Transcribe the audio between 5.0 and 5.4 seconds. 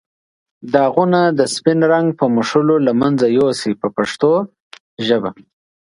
ژبه.